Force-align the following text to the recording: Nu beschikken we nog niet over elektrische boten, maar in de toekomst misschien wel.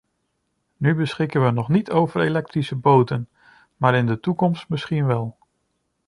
Nu 0.77 0.95
beschikken 0.95 1.43
we 1.45 1.51
nog 1.51 1.69
niet 1.69 1.91
over 1.91 2.21
elektrische 2.21 2.75
boten, 2.75 3.29
maar 3.77 3.95
in 3.95 4.05
de 4.05 4.19
toekomst 4.19 4.69
misschien 4.69 5.05
wel. 5.05 5.37